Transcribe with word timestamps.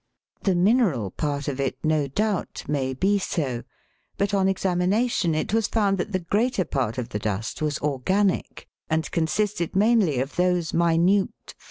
The 0.41 0.55
mineral 0.55 1.11
part 1.11 1.47
of 1.47 1.59
it, 1.59 1.77
no 1.83 2.07
doubt, 2.07 2.63
may 2.67 2.95
be 2.95 3.19
so; 3.19 3.61
but 4.17 4.33
on 4.33 4.47
examination 4.47 5.35
it 5.35 5.53
was 5.53 5.67
found 5.67 5.99
that 5.99 6.11
the 6.11 6.17
greater 6.25 6.65
part 6.65 6.97
of 6.97 7.09
the 7.09 7.19
dust 7.19 7.61
was 7.61 7.77
or 7.77 7.99
ganic, 7.99 8.65
and 8.89 9.11
consisted 9.11 9.75
mainly 9.75 10.19
of 10.19 10.37
those 10.37 10.73
minute, 10.73 11.29
Fig. 11.49 11.55